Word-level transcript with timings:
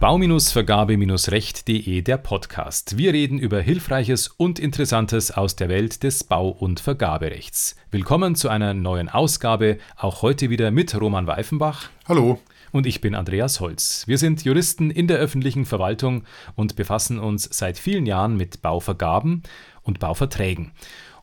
Bau-Vergabe-Recht.de 0.00 2.02
der 2.02 2.16
Podcast. 2.16 2.96
Wir 2.96 3.12
reden 3.12 3.38
über 3.38 3.60
Hilfreiches 3.60 4.28
und 4.28 4.58
Interessantes 4.58 5.30
aus 5.30 5.56
der 5.56 5.68
Welt 5.68 6.02
des 6.02 6.24
Bau- 6.24 6.48
und 6.48 6.80
Vergaberechts. 6.80 7.76
Willkommen 7.90 8.34
zu 8.34 8.48
einer 8.48 8.72
neuen 8.72 9.08
Ausgabe, 9.08 9.78
auch 9.96 10.22
heute 10.22 10.50
wieder 10.50 10.70
mit 10.70 10.98
Roman 11.00 11.26
Weifenbach. 11.26 11.90
Hallo. 12.08 12.40
Und 12.72 12.86
ich 12.86 13.00
bin 13.00 13.14
Andreas 13.14 13.60
Holz. 13.60 14.04
Wir 14.06 14.18
sind 14.18 14.44
Juristen 14.44 14.90
in 14.90 15.06
der 15.06 15.18
öffentlichen 15.18 15.64
Verwaltung 15.64 16.24
und 16.54 16.76
befassen 16.76 17.18
uns 17.18 17.48
seit 17.50 17.78
vielen 17.78 18.06
Jahren 18.06 18.36
mit 18.36 18.62
Bauvergaben 18.62 19.42
und 19.82 19.98
Bauverträgen. 19.98 20.72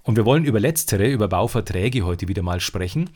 Und 0.03 0.17
wir 0.17 0.25
wollen 0.25 0.45
über 0.45 0.59
letztere, 0.59 1.09
über 1.09 1.27
Bauverträge 1.27 2.03
heute 2.03 2.27
wieder 2.27 2.43
mal 2.43 2.59
sprechen. 2.59 3.09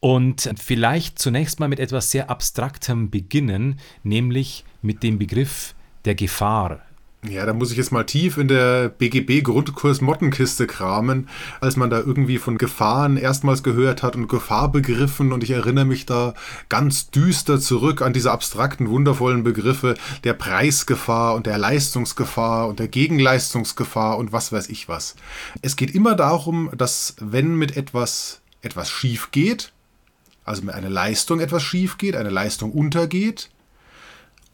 Und 0.00 0.50
vielleicht 0.56 1.18
zunächst 1.18 1.60
mal 1.60 1.68
mit 1.68 1.80
etwas 1.80 2.10
sehr 2.10 2.30
Abstraktem 2.30 3.10
beginnen, 3.10 3.80
nämlich 4.02 4.64
mit 4.80 5.02
dem 5.02 5.18
Begriff 5.18 5.74
der 6.04 6.14
Gefahr. 6.14 6.80
Ja, 7.26 7.44
da 7.46 7.52
muss 7.52 7.72
ich 7.72 7.76
jetzt 7.76 7.90
mal 7.90 8.04
tief 8.04 8.38
in 8.38 8.46
der 8.46 8.88
BGB-Grundkurs 8.90 10.00
Mottenkiste 10.00 10.68
kramen, 10.68 11.28
als 11.60 11.74
man 11.74 11.90
da 11.90 11.98
irgendwie 11.98 12.38
von 12.38 12.58
Gefahren 12.58 13.16
erstmals 13.16 13.64
gehört 13.64 14.04
hat 14.04 14.14
und 14.14 14.28
Gefahrbegriffen 14.28 15.32
und 15.32 15.42
ich 15.42 15.50
erinnere 15.50 15.84
mich 15.84 16.06
da 16.06 16.34
ganz 16.68 17.10
düster 17.10 17.58
zurück 17.58 18.02
an 18.02 18.12
diese 18.12 18.30
abstrakten, 18.30 18.88
wundervollen 18.88 19.42
Begriffe 19.42 19.94
der 20.22 20.34
Preisgefahr 20.34 21.34
und 21.34 21.46
der 21.46 21.58
Leistungsgefahr 21.58 22.68
und 22.68 22.78
der 22.78 22.86
Gegenleistungsgefahr 22.86 24.16
und 24.16 24.30
was 24.30 24.52
weiß 24.52 24.68
ich 24.68 24.88
was. 24.88 25.16
Es 25.60 25.74
geht 25.74 25.92
immer 25.92 26.14
darum, 26.14 26.70
dass 26.76 27.16
wenn 27.18 27.56
mit 27.56 27.76
etwas 27.76 28.42
etwas 28.62 28.90
schief 28.90 29.32
geht, 29.32 29.72
also 30.44 30.62
mit 30.62 30.74
einer 30.74 30.88
Leistung 30.88 31.40
etwas 31.40 31.64
schief 31.64 31.98
geht, 31.98 32.14
eine 32.14 32.30
Leistung 32.30 32.70
untergeht, 32.70 33.50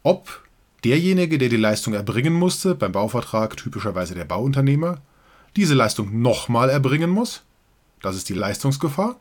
ob 0.01 0.44
derjenige, 0.85 1.37
der 1.37 1.49
die 1.49 1.57
Leistung 1.57 1.93
erbringen 1.93 2.33
musste, 2.33 2.75
beim 2.75 2.91
Bauvertrag 2.91 3.57
typischerweise 3.57 4.13
der 4.13 4.25
Bauunternehmer, 4.25 5.01
diese 5.55 5.73
Leistung 5.73 6.21
nochmal 6.21 6.69
erbringen 6.69 7.09
muss, 7.09 7.41
das 8.01 8.15
ist 8.15 8.29
die 8.29 8.33
Leistungsgefahr, 8.33 9.19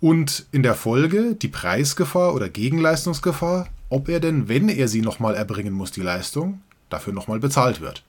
und 0.00 0.46
in 0.52 0.62
der 0.62 0.74
Folge 0.74 1.34
die 1.34 1.48
Preisgefahr 1.48 2.34
oder 2.34 2.48
Gegenleistungsgefahr, 2.48 3.68
ob 3.90 4.08
er 4.08 4.20
denn, 4.20 4.48
wenn 4.48 4.68
er 4.68 4.88
sie 4.88 5.02
nochmal 5.02 5.34
erbringen 5.34 5.74
muss, 5.74 5.90
die 5.90 6.02
Leistung, 6.02 6.62
dafür 6.88 7.12
nochmal 7.12 7.40
bezahlt 7.40 7.80
wird. 7.80 8.04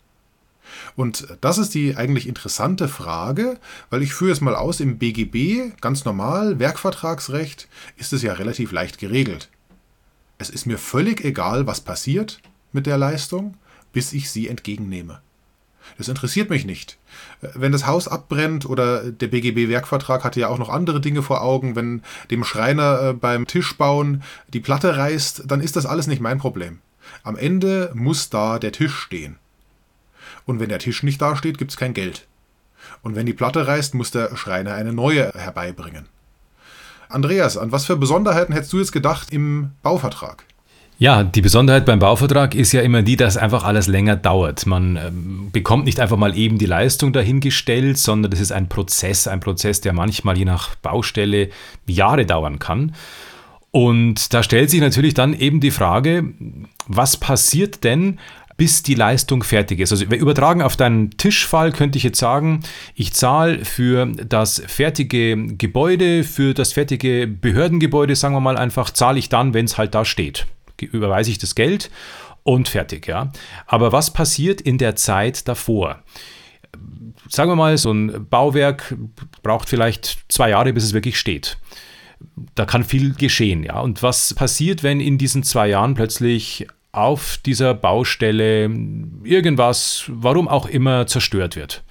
Und 0.96 1.28
das 1.42 1.58
ist 1.58 1.74
die 1.74 1.96
eigentlich 1.96 2.28
interessante 2.28 2.88
Frage, 2.88 3.58
weil 3.90 4.04
ich 4.04 4.14
führe 4.14 4.32
es 4.32 4.42
mal 4.42 4.56
aus, 4.56 4.80
im 4.80 4.98
BGB, 4.98 5.82
ganz 5.82 6.06
normal, 6.06 6.60
Werkvertragsrecht, 6.60 7.68
ist 7.98 8.14
es 8.14 8.22
ja 8.22 8.34
relativ 8.34 8.72
leicht 8.72 9.00
geregelt. 9.00 9.50
Es 10.40 10.50
ist 10.50 10.66
mir 10.66 10.78
völlig 10.78 11.24
egal, 11.24 11.68
was 11.68 11.82
passiert 11.82 12.42
mit 12.72 12.86
der 12.86 12.98
Leistung, 12.98 13.56
bis 13.92 14.14
ich 14.14 14.32
sie 14.32 14.48
entgegennehme. 14.48 15.22
Das 15.98 16.08
interessiert 16.08 16.50
mich 16.50 16.66
nicht. 16.66 16.98
Wenn 17.42 17.74
das 17.74 17.86
Haus 17.86 18.08
abbrennt 18.08 18.66
oder 18.66 19.12
der 19.12 19.28
BGB-Werkvertrag 19.28 20.24
hatte 20.24 20.40
ja 20.40 20.48
auch 20.48 20.58
noch 20.58 20.70
andere 20.70 21.02
Dinge 21.02 21.24
vor 21.24 21.42
Augen, 21.42 21.76
wenn 21.76 22.04
dem 22.32 22.46
Schreiner 22.46 23.10
äh, 23.10 23.14
beim 23.14 23.48
Tischbauen 23.48 24.24
die 24.54 24.62
Platte 24.62 24.96
reißt, 24.96 25.44
dann 25.46 25.60
ist 25.60 25.76
das 25.76 25.86
alles 25.86 26.08
nicht 26.08 26.22
mein 26.22 26.38
Problem. 26.38 26.80
Am 27.24 27.36
Ende 27.36 27.92
muss 27.94 28.30
da 28.30 28.60
der 28.60 28.72
Tisch 28.72 28.96
stehen. 28.96 29.38
Und 30.46 30.60
wenn 30.60 30.70
der 30.70 30.80
Tisch 30.80 31.04
nicht 31.04 31.22
dasteht, 31.22 31.58
gibt 31.58 31.72
es 31.72 31.78
kein 31.78 31.94
Geld. 31.94 32.28
Und 33.02 33.16
wenn 33.16 33.26
die 33.26 33.34
Platte 33.34 33.68
reißt, 33.68 33.94
muss 33.94 34.12
der 34.12 34.36
Schreiner 34.38 34.76
eine 34.76 34.94
neue 34.94 35.32
herbeibringen. 35.34 36.08
Andreas, 37.10 37.58
an 37.58 37.72
was 37.72 37.86
für 37.86 37.98
Besonderheiten 37.98 38.54
hättest 38.54 38.72
du 38.72 38.78
jetzt 38.78 38.92
gedacht 38.92 39.32
im 39.32 39.72
Bauvertrag? 39.82 40.46
Ja, 41.00 41.24
die 41.24 41.42
Besonderheit 41.42 41.86
beim 41.86 42.00
Bauvertrag 42.00 42.54
ist 42.54 42.74
ja 42.74 42.82
immer 42.82 43.02
die, 43.02 43.16
dass 43.16 43.38
einfach 43.38 43.64
alles 43.64 43.88
länger 43.88 44.16
dauert. 44.16 44.66
Man 44.66 44.98
ähm, 44.98 45.50
bekommt 45.52 45.86
nicht 45.86 46.00
einfach 46.00 46.18
mal 46.18 46.38
eben 46.38 46.58
die 46.58 46.66
Leistung 46.66 47.14
dahingestellt, 47.14 47.98
sondern 47.98 48.30
das 48.30 48.42
ist 48.42 48.52
ein 48.52 48.68
Prozess, 48.68 49.28
ein 49.28 49.40
Prozess, 49.40 49.82
der 49.82 49.94
manchmal 49.94 50.38
je 50.38 50.44
nach 50.46 50.76
Baustelle 50.76 51.50
Jahre 51.88 52.26
dauern 52.26 52.60
kann. 52.60 52.94
Und 53.72 54.34
da 54.34 54.44
stellt 54.44 54.70
sich 54.70 54.82
natürlich 54.82 55.14
dann 55.14 55.34
eben 55.34 55.62
die 55.62 55.72
Frage, 55.72 56.34
was 56.88 57.18
passiert 57.18 57.84
denn, 57.86 58.20
bis 58.60 58.84
die 58.84 58.94
Leistung 58.94 59.42
fertig 59.42 59.80
ist. 59.80 59.94
Also 59.94 60.04
übertragen 60.04 60.62
auf 60.62 60.76
deinen 60.76 61.12
Tischfall 61.12 61.72
könnte 61.72 61.98
ich 61.98 62.04
jetzt 62.04 62.20
sagen, 62.20 62.60
ich 62.94 63.14
zahle 63.14 63.64
für 63.64 64.06
das 64.06 64.62
fertige 64.68 65.56
Gebäude, 65.56 66.26
für 66.26 66.54
das 66.54 66.74
fertige 66.74 67.26
Behördengebäude, 67.26 68.18
sagen 68.18 68.36
wir 68.36 68.42
mal 68.42 68.58
einfach, 68.58 68.90
zahle 68.90 69.18
ich 69.18 69.30
dann, 69.30 69.54
wenn 69.54 69.64
es 69.64 69.78
halt 69.78 69.96
da 69.96 70.04
steht. 70.04 70.46
Überweise 70.82 71.32
ich 71.32 71.38
das 71.38 71.56
Geld 71.56 71.90
und 72.44 72.68
fertig, 72.68 73.08
ja. 73.08 73.32
Aber 73.66 73.94
was 73.94 74.12
passiert 74.12 74.60
in 74.60 74.78
der 74.78 74.98
Zeit 74.98 75.48
davor? 75.48 76.04
Sagen 77.30 77.50
wir 77.50 77.56
mal, 77.56 77.78
so 77.78 77.94
ein 77.94 78.28
Bauwerk 78.30 78.94
braucht 79.42 79.70
vielleicht 79.70 80.26
zwei 80.28 80.50
Jahre, 80.50 80.74
bis 80.74 80.84
es 80.84 80.94
wirklich 80.94 81.18
steht 81.18 81.58
da 82.56 82.66
kann 82.66 82.84
viel 82.84 83.14
geschehen, 83.14 83.64
ja. 83.64 83.80
Und 83.80 84.04
was 84.04 84.34
passiert, 84.34 84.84
wenn 84.84 85.00
in 85.00 85.18
diesen 85.18 85.44
zwei 85.44 85.70
Jahren 85.70 85.94
plötzlich 85.94 86.68
auf 86.92 87.38
dieser 87.46 87.74
Baustelle 87.74 88.70
irgendwas, 89.24 90.06
warum 90.08 90.48
auch 90.48 90.68
immer, 90.68 91.08
zerstört 91.08 91.56
wird. 91.56 91.84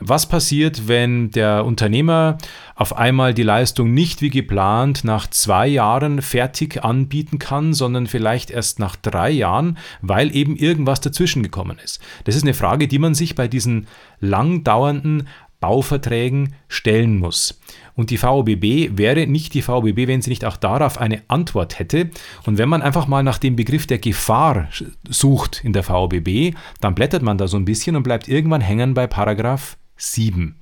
Was 0.00 0.28
passiert, 0.28 0.88
wenn 0.88 1.30
der 1.30 1.64
Unternehmer 1.64 2.36
auf 2.74 2.96
einmal 2.96 3.32
die 3.32 3.44
Leistung 3.44 3.94
nicht 3.94 4.22
wie 4.22 4.30
geplant 4.30 5.04
nach 5.04 5.28
zwei 5.28 5.68
Jahren 5.68 6.20
fertig 6.20 6.84
anbieten 6.84 7.38
kann, 7.38 7.72
sondern 7.74 8.08
vielleicht 8.08 8.50
erst 8.50 8.80
nach 8.80 8.96
drei 8.96 9.30
Jahren, 9.30 9.78
weil 10.02 10.34
eben 10.34 10.56
irgendwas 10.56 11.00
dazwischen 11.00 11.44
gekommen 11.44 11.78
ist? 11.82 12.00
Das 12.24 12.34
ist 12.34 12.42
eine 12.42 12.54
Frage, 12.54 12.88
die 12.88 12.98
man 12.98 13.14
sich 13.14 13.36
bei 13.36 13.46
diesen 13.46 13.86
lang 14.18 14.64
dauernden 14.64 15.28
Bauverträgen 15.60 16.54
stellen 16.68 17.18
muss. 17.18 17.60
Und 17.94 18.10
die 18.10 18.18
VOBB 18.18 18.96
wäre 18.98 19.26
nicht 19.26 19.54
die 19.54 19.62
VOBB, 19.62 20.08
wenn 20.08 20.20
sie 20.20 20.30
nicht 20.30 20.44
auch 20.44 20.56
darauf 20.56 20.98
eine 20.98 21.22
Antwort 21.28 21.78
hätte. 21.78 22.10
Und 22.44 22.58
wenn 22.58 22.68
man 22.68 22.82
einfach 22.82 23.06
mal 23.06 23.22
nach 23.22 23.38
dem 23.38 23.56
Begriff 23.56 23.86
der 23.86 23.98
Gefahr 23.98 24.68
sucht 25.08 25.62
in 25.64 25.72
der 25.72 25.84
VOBB, 25.84 26.56
dann 26.80 26.94
blättert 26.94 27.22
man 27.22 27.38
da 27.38 27.46
so 27.46 27.56
ein 27.56 27.64
bisschen 27.64 27.94
und 27.96 28.02
bleibt 28.02 28.28
irgendwann 28.28 28.60
hängen 28.60 28.94
bei 28.94 29.06
Paragraph 29.06 29.76
7. 29.96 30.56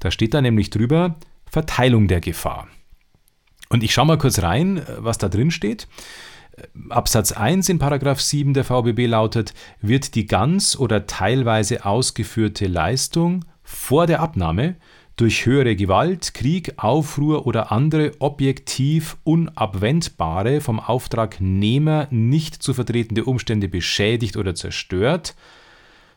Da 0.00 0.10
steht 0.10 0.34
da 0.34 0.42
nämlich 0.42 0.70
drüber 0.70 1.16
Verteilung 1.50 2.08
der 2.08 2.20
Gefahr. 2.20 2.68
Und 3.70 3.82
ich 3.82 3.94
schaue 3.94 4.06
mal 4.06 4.18
kurz 4.18 4.42
rein, 4.42 4.82
was 4.98 5.18
da 5.18 5.28
drin 5.28 5.50
steht. 5.50 5.88
Absatz 6.90 7.32
1 7.32 7.68
in 7.68 7.78
Paragraph 7.78 8.20
7 8.20 8.54
der 8.54 8.64
VBB 8.64 9.06
lautet, 9.06 9.54
wird 9.80 10.14
die 10.14 10.26
ganz 10.26 10.76
oder 10.76 11.06
teilweise 11.06 11.84
ausgeführte 11.84 12.66
Leistung 12.66 13.44
vor 13.62 14.06
der 14.06 14.20
Abnahme 14.20 14.76
durch 15.16 15.46
höhere 15.46 15.76
Gewalt, 15.76 16.34
Krieg, 16.34 16.74
Aufruhr 16.76 17.46
oder 17.46 17.70
andere 17.70 18.12
objektiv 18.18 19.16
unabwendbare, 19.24 20.60
vom 20.60 20.80
Auftragnehmer 20.80 22.08
nicht 22.10 22.62
zu 22.62 22.74
vertretende 22.74 23.24
Umstände 23.24 23.68
beschädigt 23.68 24.36
oder 24.36 24.54
zerstört, 24.54 25.34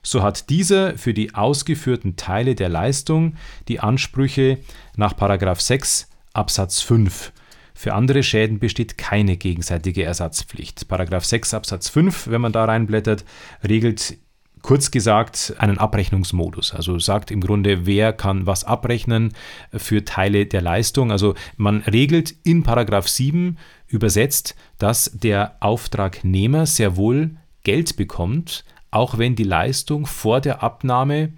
so 0.01 0.23
hat 0.23 0.49
dieser 0.49 0.97
für 0.97 1.13
die 1.13 1.35
ausgeführten 1.35 2.15
Teile 2.15 2.55
der 2.55 2.69
Leistung 2.69 3.35
die 3.67 3.79
Ansprüche 3.79 4.57
nach 4.95 5.13
6 5.59 6.09
Absatz 6.33 6.81
5. 6.81 7.33
Für 7.73 7.93
andere 7.93 8.23
Schäden 8.23 8.57
besteht 8.57 8.97
keine 8.97 9.37
gegenseitige 9.37 10.03
Ersatzpflicht. 10.03 10.87
6 10.89 11.53
Absatz 11.53 11.89
5, 11.89 12.27
wenn 12.29 12.41
man 12.41 12.51
da 12.51 12.65
reinblättert, 12.65 13.25
regelt 13.67 14.17
kurz 14.67 14.91
gesagt 14.91 15.53
einen 15.59 15.77
Abrechnungsmodus. 15.77 16.73
Also 16.73 16.99
sagt 16.99 17.31
im 17.31 17.39
Grunde, 17.39 17.85
wer 17.85 18.11
kann 18.11 18.45
was 18.45 18.65
abrechnen 18.65 19.33
für 19.71 20.03
Teile 20.03 20.45
der 20.45 20.61
Leistung. 20.61 21.09
Also 21.09 21.35
man 21.55 21.83
regelt 21.83 22.35
in 22.43 22.63
Paragraph 22.63 23.07
7 23.07 23.57
übersetzt, 23.87 24.55
dass 24.77 25.09
der 25.13 25.55
Auftragnehmer 25.61 26.65
sehr 26.65 26.97
wohl 26.97 27.37
Geld 27.63 27.95
bekommt, 27.95 28.65
auch 28.91 29.17
wenn 29.17 29.37
die 29.37 29.45
Leistung 29.45 30.05
vor 30.05 30.41
der 30.41 30.61
Abnahme 30.61 31.31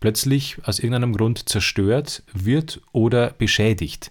plötzlich 0.00 0.56
aus 0.64 0.80
irgendeinem 0.80 1.12
Grund 1.12 1.48
zerstört 1.48 2.24
wird 2.32 2.80
oder 2.90 3.30
beschädigt. 3.30 4.10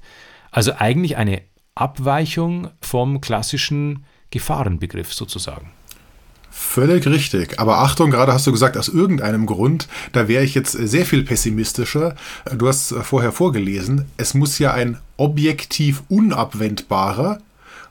Also 0.50 0.72
eigentlich 0.78 1.18
eine 1.18 1.42
Abweichung 1.76 2.70
vom 2.80 3.20
klassischen 3.20 4.06
Gefahrenbegriff 4.30 5.12
sozusagen. 5.14 5.72
Völlig 6.54 7.08
richtig. 7.08 7.60
Aber 7.60 7.78
Achtung, 7.78 8.12
gerade 8.12 8.34
hast 8.34 8.46
du 8.46 8.52
gesagt, 8.52 8.78
aus 8.78 8.90
irgendeinem 8.90 9.46
Grund, 9.46 9.88
da 10.12 10.28
wäre 10.28 10.44
ich 10.44 10.54
jetzt 10.54 10.74
sehr 10.74 11.06
viel 11.06 11.24
pessimistischer. 11.24 12.16
Du 12.54 12.68
hast 12.68 12.94
vorher 13.04 13.32
vorgelesen, 13.32 14.06
es 14.18 14.34
muss 14.34 14.60
ja 14.60 14.74
ein 14.74 14.98
objektiv 15.16 16.04
unabwendbarer, 16.10 17.40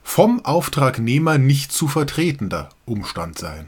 vom 0.03 0.45
Auftragnehmer 0.45 1.39
nicht 1.39 1.71
zu 1.71 1.87
vertretender 1.87 2.69
Umstand 2.85 3.39
sein. 3.39 3.67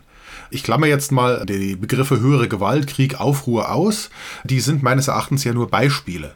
Ich 0.51 0.63
klammer 0.63 0.87
jetzt 0.87 1.11
mal 1.11 1.43
die 1.47 1.75
Begriffe 1.75 2.19
höhere 2.19 2.47
Gewalt, 2.47 2.85
Krieg, 2.87 3.19
Aufruhr 3.19 3.71
aus. 3.71 4.11
Die 4.43 4.59
sind 4.59 4.83
meines 4.83 5.07
Erachtens 5.07 5.43
ja 5.43 5.53
nur 5.53 5.69
Beispiele. 5.69 6.35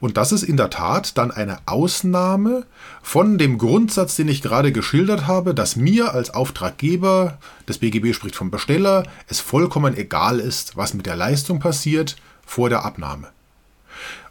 Und 0.00 0.16
das 0.16 0.32
ist 0.32 0.42
in 0.42 0.56
der 0.56 0.70
Tat 0.70 1.16
dann 1.18 1.30
eine 1.30 1.58
Ausnahme 1.66 2.66
von 3.02 3.38
dem 3.38 3.58
Grundsatz, 3.58 4.16
den 4.16 4.28
ich 4.28 4.42
gerade 4.42 4.72
geschildert 4.72 5.26
habe, 5.26 5.54
dass 5.54 5.76
mir 5.76 6.12
als 6.12 6.30
Auftraggeber, 6.30 7.38
das 7.66 7.78
BGB 7.78 8.14
spricht 8.14 8.36
vom 8.36 8.50
Besteller, 8.50 9.04
es 9.28 9.40
vollkommen 9.40 9.96
egal 9.96 10.40
ist, 10.40 10.76
was 10.76 10.94
mit 10.94 11.06
der 11.06 11.16
Leistung 11.16 11.60
passiert 11.60 12.16
vor 12.44 12.68
der 12.68 12.84
Abnahme. 12.84 13.28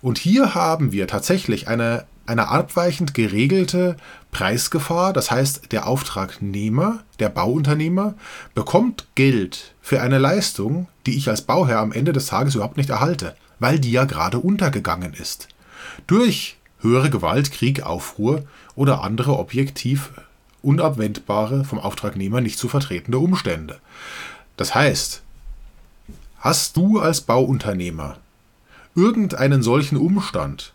Und 0.01 0.17
hier 0.17 0.53
haben 0.53 0.91
wir 0.91 1.07
tatsächlich 1.07 1.67
eine, 1.67 2.05
eine 2.25 2.49
abweichend 2.49 3.13
geregelte 3.13 3.97
Preisgefahr. 4.31 5.13
Das 5.13 5.31
heißt, 5.31 5.71
der 5.71 5.87
Auftragnehmer, 5.87 7.03
der 7.19 7.29
Bauunternehmer, 7.29 8.13
bekommt 8.53 9.07
Geld 9.15 9.73
für 9.81 10.01
eine 10.01 10.19
Leistung, 10.19 10.87
die 11.05 11.17
ich 11.17 11.29
als 11.29 11.41
Bauherr 11.41 11.79
am 11.79 11.91
Ende 11.91 12.13
des 12.13 12.27
Tages 12.27 12.55
überhaupt 12.55 12.77
nicht 12.77 12.89
erhalte, 12.89 13.35
weil 13.59 13.79
die 13.79 13.91
ja 13.91 14.05
gerade 14.05 14.39
untergegangen 14.39 15.13
ist. 15.13 15.47
Durch 16.07 16.57
höhere 16.79 17.09
Gewalt, 17.09 17.51
Krieg, 17.51 17.81
Aufruhr 17.81 18.43
oder 18.75 19.03
andere 19.03 19.37
objektiv 19.37 20.11
unabwendbare, 20.61 21.63
vom 21.63 21.79
Auftragnehmer 21.79 22.41
nicht 22.41 22.57
zu 22.57 22.67
vertretende 22.67 23.19
Umstände. 23.19 23.79
Das 24.57 24.73
heißt, 24.73 25.21
hast 26.39 26.77
du 26.77 26.99
als 26.99 27.21
Bauunternehmer 27.21 28.17
irgendeinen 28.95 29.61
solchen 29.61 29.97
Umstand, 29.97 30.73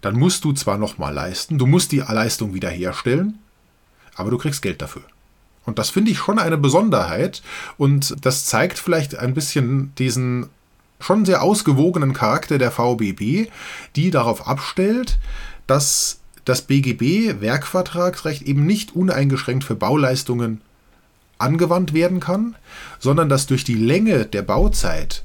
dann 0.00 0.16
musst 0.16 0.44
du 0.44 0.52
zwar 0.52 0.78
nochmal 0.78 1.12
leisten, 1.12 1.58
du 1.58 1.66
musst 1.66 1.92
die 1.92 1.98
Leistung 1.98 2.54
wiederherstellen, 2.54 3.38
aber 4.14 4.30
du 4.30 4.38
kriegst 4.38 4.62
Geld 4.62 4.80
dafür. 4.80 5.02
Und 5.64 5.78
das 5.78 5.90
finde 5.90 6.10
ich 6.10 6.18
schon 6.18 6.38
eine 6.38 6.56
Besonderheit 6.56 7.42
und 7.76 8.24
das 8.24 8.46
zeigt 8.46 8.78
vielleicht 8.78 9.16
ein 9.16 9.34
bisschen 9.34 9.92
diesen 9.96 10.48
schon 11.00 11.24
sehr 11.24 11.42
ausgewogenen 11.42 12.12
Charakter 12.12 12.58
der 12.58 12.70
VBB, 12.70 13.50
die 13.96 14.10
darauf 14.10 14.46
abstellt, 14.46 15.18
dass 15.66 16.20
das 16.44 16.62
BGB 16.62 17.40
Werkvertragsrecht 17.40 18.42
eben 18.42 18.66
nicht 18.66 18.96
uneingeschränkt 18.96 19.64
für 19.64 19.76
Bauleistungen 19.76 20.62
angewandt 21.38 21.92
werden 21.92 22.20
kann, 22.20 22.56
sondern 22.98 23.28
dass 23.28 23.46
durch 23.46 23.64
die 23.64 23.74
Länge 23.74 24.26
der 24.26 24.42
Bauzeit 24.42 25.24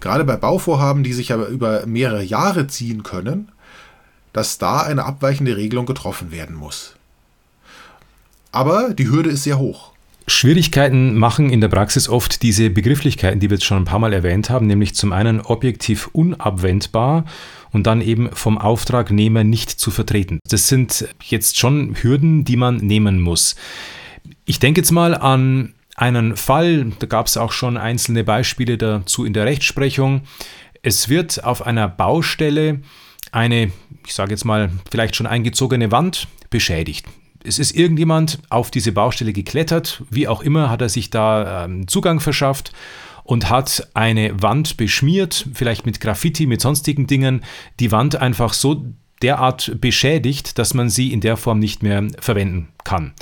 gerade 0.00 0.24
bei 0.24 0.36
Bauvorhaben, 0.36 1.02
die 1.02 1.12
sich 1.12 1.32
aber 1.32 1.48
über 1.48 1.86
mehrere 1.86 2.22
Jahre 2.22 2.66
ziehen 2.66 3.02
können, 3.02 3.50
dass 4.32 4.58
da 4.58 4.80
eine 4.80 5.04
abweichende 5.04 5.56
Regelung 5.56 5.86
getroffen 5.86 6.30
werden 6.30 6.54
muss. 6.54 6.94
Aber 8.52 8.94
die 8.94 9.08
Hürde 9.08 9.30
ist 9.30 9.44
sehr 9.44 9.58
hoch. 9.58 9.92
Schwierigkeiten 10.28 11.16
machen 11.16 11.50
in 11.50 11.60
der 11.60 11.68
Praxis 11.68 12.08
oft 12.08 12.42
diese 12.42 12.70
Begrifflichkeiten, 12.70 13.40
die 13.40 13.50
wir 13.50 13.56
jetzt 13.56 13.64
schon 13.64 13.78
ein 13.78 13.84
paar 13.84 13.98
Mal 13.98 14.12
erwähnt 14.12 14.50
haben, 14.50 14.66
nämlich 14.66 14.94
zum 14.94 15.12
einen 15.12 15.40
objektiv 15.40 16.08
unabwendbar 16.12 17.24
und 17.72 17.86
dann 17.86 18.00
eben 18.00 18.30
vom 18.32 18.58
Auftragnehmer 18.58 19.44
nicht 19.44 19.70
zu 19.70 19.90
vertreten. 19.90 20.38
Das 20.48 20.68
sind 20.68 21.08
jetzt 21.22 21.58
schon 21.58 21.96
Hürden, 22.00 22.44
die 22.44 22.56
man 22.56 22.76
nehmen 22.76 23.20
muss. 23.20 23.56
Ich 24.44 24.58
denke 24.58 24.80
jetzt 24.80 24.92
mal 24.92 25.14
an 25.14 25.74
einen 25.96 26.36
Fall, 26.36 26.92
da 26.98 27.06
gab 27.06 27.26
es 27.26 27.36
auch 27.36 27.52
schon 27.52 27.76
einzelne 27.76 28.22
Beispiele 28.22 28.78
dazu 28.78 29.24
in 29.24 29.32
der 29.32 29.46
Rechtsprechung. 29.46 30.22
Es 30.82 31.08
wird 31.08 31.42
auf 31.42 31.66
einer 31.66 31.88
Baustelle 31.88 32.80
eine, 33.32 33.72
ich 34.06 34.14
sage 34.14 34.30
jetzt 34.30 34.44
mal, 34.44 34.70
vielleicht 34.90 35.16
schon 35.16 35.26
eingezogene 35.26 35.90
Wand 35.90 36.28
beschädigt. 36.50 37.06
Es 37.48 37.58
ist 37.58 37.74
irgendjemand 37.74 38.40
auf 38.50 38.70
diese 38.70 38.92
Baustelle 38.92 39.32
geklettert, 39.32 40.02
wie 40.10 40.28
auch 40.28 40.42
immer 40.42 40.68
hat 40.68 40.82
er 40.82 40.90
sich 40.90 41.08
da 41.08 41.64
ähm, 41.64 41.88
Zugang 41.88 42.20
verschafft 42.20 42.72
und 43.24 43.48
hat 43.48 43.88
eine 43.94 44.42
Wand 44.42 44.76
beschmiert, 44.76 45.46
vielleicht 45.54 45.86
mit 45.86 45.98
Graffiti, 45.98 46.46
mit 46.46 46.60
sonstigen 46.60 47.06
Dingen, 47.06 47.42
die 47.80 47.90
Wand 47.90 48.16
einfach 48.16 48.52
so 48.52 48.84
derart 49.22 49.80
beschädigt, 49.80 50.58
dass 50.58 50.74
man 50.74 50.90
sie 50.90 51.10
in 51.10 51.22
der 51.22 51.38
Form 51.38 51.58
nicht 51.58 51.82
mehr 51.82 52.06
verwenden 52.20 52.68
kann. 52.84 53.14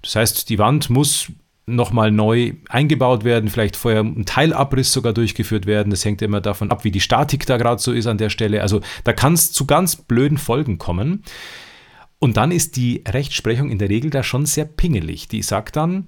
Das 0.00 0.14
heißt, 0.14 0.48
die 0.48 0.58
Wand 0.58 0.88
muss 0.88 1.32
nochmal 1.66 2.10
neu 2.10 2.54
eingebaut 2.68 3.24
werden, 3.24 3.50
vielleicht 3.50 3.76
vorher 3.76 4.02
ein 4.02 4.26
Teilabriss 4.26 4.92
sogar 4.92 5.12
durchgeführt 5.12 5.66
werden. 5.66 5.90
Das 5.90 6.04
hängt 6.04 6.22
immer 6.22 6.40
davon 6.40 6.70
ab, 6.70 6.84
wie 6.84 6.90
die 6.90 7.00
Statik 7.00 7.46
da 7.46 7.56
gerade 7.56 7.80
so 7.80 7.92
ist 7.92 8.06
an 8.06 8.18
der 8.18 8.30
Stelle. 8.30 8.62
Also 8.62 8.80
da 9.04 9.12
kann 9.12 9.34
es 9.34 9.52
zu 9.52 9.66
ganz 9.66 9.96
blöden 9.96 10.38
Folgen 10.38 10.78
kommen. 10.78 11.22
Und 12.22 12.36
dann 12.36 12.52
ist 12.52 12.76
die 12.76 13.02
Rechtsprechung 13.08 13.68
in 13.68 13.78
der 13.78 13.88
Regel 13.88 14.08
da 14.08 14.22
schon 14.22 14.46
sehr 14.46 14.64
pingelig. 14.64 15.26
Die 15.26 15.42
sagt 15.42 15.74
dann, 15.74 16.06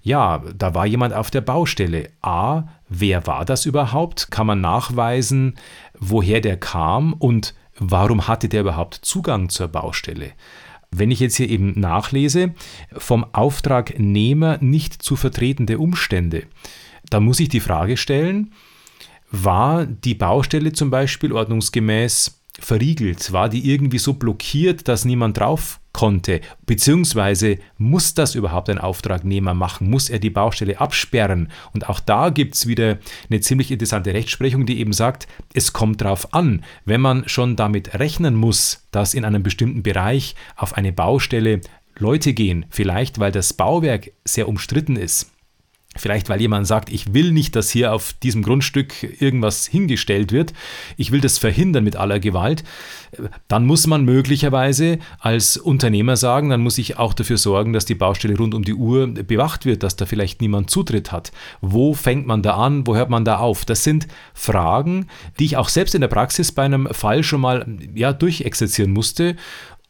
ja, 0.00 0.42
da 0.56 0.74
war 0.74 0.86
jemand 0.86 1.12
auf 1.12 1.30
der 1.30 1.42
Baustelle. 1.42 2.08
A, 2.22 2.62
wer 2.88 3.26
war 3.26 3.44
das 3.44 3.66
überhaupt? 3.66 4.30
Kann 4.30 4.46
man 4.46 4.62
nachweisen, 4.62 5.58
woher 5.98 6.40
der 6.40 6.56
kam 6.56 7.12
und 7.12 7.54
warum 7.78 8.26
hatte 8.26 8.48
der 8.48 8.62
überhaupt 8.62 8.94
Zugang 9.02 9.50
zur 9.50 9.68
Baustelle? 9.68 10.32
Wenn 10.90 11.10
ich 11.10 11.20
jetzt 11.20 11.36
hier 11.36 11.50
eben 11.50 11.78
nachlese, 11.78 12.54
vom 12.96 13.26
Auftragnehmer 13.34 14.56
nicht 14.62 15.02
zu 15.02 15.14
vertretende 15.14 15.78
Umstände, 15.78 16.44
da 17.10 17.20
muss 17.20 17.38
ich 17.38 17.50
die 17.50 17.60
Frage 17.60 17.98
stellen, 17.98 18.54
war 19.30 19.84
die 19.84 20.14
Baustelle 20.14 20.72
zum 20.72 20.88
Beispiel 20.88 21.34
ordnungsgemäß 21.34 22.39
verriegelt? 22.60 23.32
War 23.32 23.48
die 23.48 23.70
irgendwie 23.70 23.98
so 23.98 24.14
blockiert, 24.14 24.88
dass 24.88 25.04
niemand 25.04 25.38
drauf 25.38 25.80
konnte? 25.92 26.40
Beziehungsweise 26.66 27.58
muss 27.78 28.14
das 28.14 28.34
überhaupt 28.34 28.70
ein 28.70 28.78
Auftragnehmer 28.78 29.54
machen? 29.54 29.90
Muss 29.90 30.08
er 30.08 30.18
die 30.18 30.30
Baustelle 30.30 30.80
absperren? 30.80 31.50
Und 31.72 31.88
auch 31.88 32.00
da 32.00 32.30
gibt 32.30 32.54
es 32.54 32.66
wieder 32.66 32.98
eine 33.28 33.40
ziemlich 33.40 33.70
interessante 33.70 34.14
Rechtsprechung, 34.14 34.66
die 34.66 34.78
eben 34.78 34.92
sagt, 34.92 35.26
es 35.54 35.72
kommt 35.72 36.00
darauf 36.00 36.34
an, 36.34 36.64
wenn 36.84 37.00
man 37.00 37.28
schon 37.28 37.56
damit 37.56 37.94
rechnen 37.94 38.34
muss, 38.34 38.86
dass 38.90 39.14
in 39.14 39.24
einem 39.24 39.42
bestimmten 39.42 39.82
Bereich 39.82 40.34
auf 40.56 40.76
eine 40.76 40.92
Baustelle 40.92 41.60
Leute 41.98 42.32
gehen, 42.32 42.66
vielleicht 42.70 43.18
weil 43.18 43.32
das 43.32 43.52
Bauwerk 43.52 44.12
sehr 44.24 44.48
umstritten 44.48 44.96
ist 44.96 45.30
Vielleicht 45.96 46.28
weil 46.28 46.40
jemand 46.40 46.68
sagt, 46.68 46.88
ich 46.92 47.14
will 47.14 47.32
nicht, 47.32 47.56
dass 47.56 47.68
hier 47.68 47.92
auf 47.92 48.12
diesem 48.12 48.42
Grundstück 48.42 49.20
irgendwas 49.20 49.66
hingestellt 49.66 50.30
wird, 50.30 50.52
ich 50.96 51.10
will 51.10 51.20
das 51.20 51.38
verhindern 51.38 51.82
mit 51.82 51.96
aller 51.96 52.20
Gewalt, 52.20 52.62
dann 53.48 53.66
muss 53.66 53.88
man 53.88 54.04
möglicherweise 54.04 55.00
als 55.18 55.56
Unternehmer 55.56 56.16
sagen, 56.16 56.50
dann 56.50 56.60
muss 56.60 56.78
ich 56.78 56.96
auch 56.96 57.12
dafür 57.12 57.38
sorgen, 57.38 57.72
dass 57.72 57.86
die 57.86 57.96
Baustelle 57.96 58.36
rund 58.36 58.54
um 58.54 58.64
die 58.64 58.74
Uhr 58.74 59.08
bewacht 59.08 59.66
wird, 59.66 59.82
dass 59.82 59.96
da 59.96 60.06
vielleicht 60.06 60.40
niemand 60.40 60.70
Zutritt 60.70 61.10
hat. 61.10 61.32
Wo 61.60 61.92
fängt 61.92 62.24
man 62.24 62.44
da 62.44 62.54
an, 62.54 62.86
wo 62.86 62.94
hört 62.94 63.10
man 63.10 63.24
da 63.24 63.38
auf? 63.38 63.64
Das 63.64 63.82
sind 63.82 64.06
Fragen, 64.32 65.08
die 65.40 65.44
ich 65.44 65.56
auch 65.56 65.68
selbst 65.68 65.96
in 65.96 66.02
der 66.02 66.08
Praxis 66.08 66.52
bei 66.52 66.62
einem 66.62 66.86
Fall 66.92 67.24
schon 67.24 67.40
mal 67.40 67.66
ja, 67.96 68.12
durchexerzieren 68.12 68.92
musste. 68.92 69.34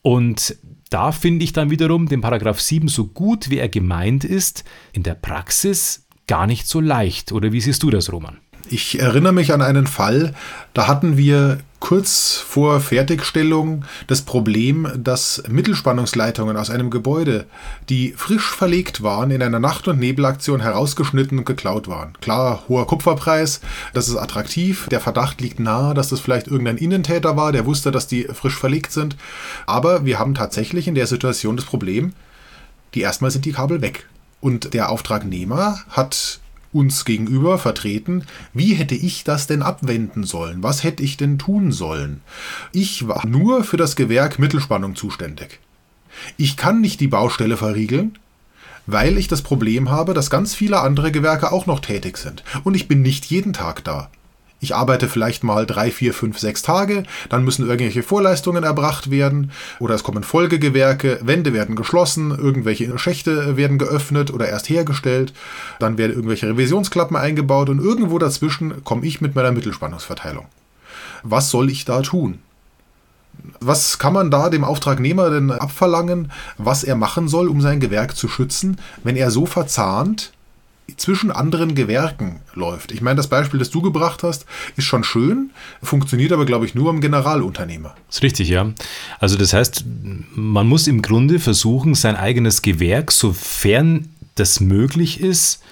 Und 0.01 0.57
da 0.91 1.13
finde 1.13 1.45
ich 1.45 1.53
dann 1.53 1.71
wiederum 1.71 2.09
den 2.09 2.21
Paragraph 2.21 2.61
7 2.61 2.89
so 2.89 3.07
gut, 3.07 3.49
wie 3.49 3.59
er 3.59 3.69
gemeint 3.69 4.25
ist, 4.25 4.65
in 4.93 5.05
der 5.05 5.15
Praxis 5.15 6.07
gar 6.27 6.47
nicht 6.47 6.67
so 6.67 6.81
leicht. 6.81 7.33
Oder 7.33 7.53
wie 7.53 7.61
siehst 7.61 7.83
du 7.83 7.91
das, 7.91 8.13
Roman? 8.13 8.39
Ich 8.73 9.01
erinnere 9.01 9.33
mich 9.33 9.53
an 9.53 9.63
einen 9.63 9.89
Fall, 9.89 10.33
da 10.75 10.87
hatten 10.87 11.17
wir 11.17 11.59
kurz 11.81 12.37
vor 12.37 12.79
Fertigstellung 12.79 13.85
das 14.07 14.23
Problem, 14.23 14.87
dass 14.97 15.43
Mittelspannungsleitungen 15.49 16.57
aus 16.57 16.71
einem 16.71 16.89
Gebäude, 16.89 17.47
die 17.89 18.15
frisch 18.17 18.49
verlegt 18.49 19.03
waren, 19.03 19.33
in 19.33 19.43
einer 19.43 19.59
Nacht- 19.59 19.89
und 19.89 19.99
Nebelaktion 19.99 20.61
herausgeschnitten 20.61 21.39
und 21.39 21.47
geklaut 21.47 21.89
waren. 21.89 22.13
Klar, 22.21 22.63
hoher 22.69 22.87
Kupferpreis, 22.87 23.61
das 23.93 24.09
ist 24.09 24.17
attraktiv, 24.17 24.87
der 24.89 25.01
Verdacht 25.01 25.41
liegt 25.41 25.59
nahe, 25.59 25.93
dass 25.93 26.11
das 26.11 26.21
vielleicht 26.21 26.47
irgendein 26.47 26.77
Innentäter 26.77 27.37
war, 27.37 27.51
der 27.51 27.67
wusste, 27.67 27.91
dass 27.91 28.07
die 28.07 28.29
frisch 28.33 28.57
verlegt 28.57 28.93
sind. 28.93 29.17
Aber 29.67 30.05
wir 30.05 30.21
haben 30.21 30.35
tatsächlich 30.35 30.87
in 30.87 30.95
der 30.95 31.09
Situation 31.09 31.57
das 31.57 31.67
Problem, 31.67 32.13
die 32.95 33.01
erstmal 33.01 33.33
sind 33.33 33.47
die 33.47 33.53
Kabel 33.53 33.83
weg. 33.83 34.07
Und 34.41 34.75
der 34.75 34.91
Auftragnehmer 34.91 35.81
hat 35.89 36.39
uns 36.73 37.05
gegenüber 37.05 37.59
vertreten, 37.59 38.25
wie 38.55 38.75
hätte 38.75 38.95
ich 38.95 39.25
das 39.25 39.47
denn 39.47 39.63
abwenden 39.63 40.25
sollen? 40.25 40.63
Was 40.63 40.85
hätte 40.85 41.03
ich 41.03 41.17
denn 41.17 41.39
tun 41.39 41.73
sollen? 41.73 42.21
Ich 42.73 43.09
war 43.09 43.27
nur 43.27 43.65
für 43.65 43.77
das 43.77 43.97
Gewerk 43.97 44.39
Mittelspannung 44.39 44.95
zuständig. 44.95 45.61
Ich 46.37 46.57
kann 46.57 46.81
nicht 46.81 47.01
die 47.01 47.09
Baustelle 47.09 47.57
verriegeln, 47.57 48.19
weil 48.87 49.19
ich 49.19 49.29
das 49.29 49.43
Problem 49.43 49.91
habe, 49.91 50.15
dass 50.15 50.31
ganz 50.31 50.55
viele 50.55 50.81
andere 50.81 51.13
Gewerke 51.13 51.53
auch 51.53 51.67
noch 51.67 51.81
tätig 51.81 52.19
sind. 52.19 52.45
Und 52.65 52.75
ich 52.75 52.89
bin 52.89 53.03
nicht 53.03 53.27
jeden 53.27 53.53
Tag 53.53 53.85
da. 53.85 54.11
Ich 54.63 54.75
arbeite 54.75 55.09
vielleicht 55.09 55.43
mal 55.43 55.65
drei, 55.65 55.91
vier, 55.91 56.13
fünf, 56.13 56.39
sechs 56.39 56.61
Tage, 56.61 57.05
dann 57.31 57.45
müssen 57.45 57.67
irgendwelche 57.67 58.03
Vorleistungen 58.03 58.63
erbracht 58.63 59.11
werden 59.11 59.53
oder 59.79 59.95
es 59.95 60.03
kommen 60.03 60.23
Folgegewerke, 60.23 61.19
Wände 61.23 61.55
werden 61.55 61.77
geschlossen, 61.77 62.31
irgendwelche 62.31 62.99
Schächte 62.99 63.57
werden 63.57 63.79
geöffnet 63.79 64.31
oder 64.31 64.49
erst 64.49 64.69
hergestellt, 64.69 65.33
dann 65.79 65.97
werden 65.97 66.15
irgendwelche 66.15 66.47
Revisionsklappen 66.49 67.17
eingebaut 67.17 67.71
und 67.71 67.81
irgendwo 67.81 68.19
dazwischen 68.19 68.85
komme 68.85 69.07
ich 69.07 69.23
mit 69.23 69.35
meiner 69.35 69.53
Mittelspannungsverteilung. 69.53 70.45
Was 71.23 71.51
soll 71.51 71.71
ich 71.71 71.87
da 71.87 72.03
tun? 72.03 72.41
Was 73.61 73.99
kann 73.99 74.13
man 74.13 74.31
da 74.31 74.51
dem 74.51 74.65
Auftragnehmer 74.65 75.31
denn 75.31 75.51
abverlangen, 75.51 76.31
was 76.59 76.85
er 76.85 76.97
machen 76.97 77.29
soll, 77.29 77.49
um 77.49 77.63
sein 77.63 77.81
Gewerk 77.81 78.15
zu 78.15 78.29
schützen, 78.29 78.79
wenn 79.05 79.17
er 79.17 79.31
so 79.31 79.47
verzahnt 79.47 80.33
zwischen 80.97 81.31
anderen 81.31 81.75
Gewerken 81.75 82.41
läuft. 82.55 82.93
Ich 82.93 83.01
meine, 83.01 83.17
das 83.17 83.29
Beispiel, 83.29 83.59
das 83.59 83.71
du 83.71 83.83
gebracht 83.83 84.23
hast, 84.23 84.47
ist 84.77 84.85
schon 84.85 85.05
schön, 85.05 85.51
funktioniert 85.83 86.33
aber, 86.33 86.47
glaube 86.47 86.67
ich, 86.67 86.75
nur 86.75 86.91
am 86.91 87.01
Generalunternehmer. 87.01 87.95
Das 88.07 88.17
ist 88.17 88.23
richtig, 88.23 88.49
ja. 88.49 88.73
Also 89.19 89.37
das 89.37 89.53
heißt, 89.53 89.85
man 90.35 90.67
muss 90.67 90.87
im 90.87 91.03
Grunde 91.03 91.39
versuchen, 91.39 91.95
sein 91.95 92.17
eigenes 92.17 92.63
Gewerk, 92.63 93.13
sofern 93.13 94.11
das 94.35 94.61
möglich 94.61 95.21
ist, 95.21 95.63